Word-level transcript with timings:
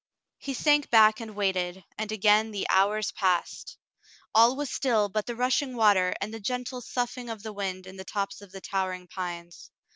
He 0.39 0.55
sank 0.55 0.89
back 0.89 1.19
and 1.19 1.35
waited, 1.35 1.83
and 1.95 2.11
again 2.11 2.49
the 2.49 2.65
hours 2.71 3.11
passed. 3.11 3.77
All 4.33 4.55
was 4.55 4.71
still 4.71 5.09
but 5.09 5.27
the 5.27 5.35
rushing 5.35 5.75
water 5.75 6.15
and 6.19 6.33
the 6.33 6.39
gentle 6.39 6.81
soughing 6.81 7.29
of 7.29 7.43
the 7.43 7.53
wind 7.53 7.85
in 7.85 7.97
the 7.97 8.03
tops 8.05 8.41
of 8.41 8.51
the 8.51 8.61
towering 8.61 9.05
pines. 9.05 9.69